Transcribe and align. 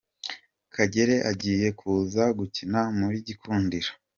Kagere 0.75 1.15
agiye 1.31 1.67
kuza 1.79 2.23
gukina 2.37 2.79
muri 2.99 3.17
gikundiro 3.27 3.91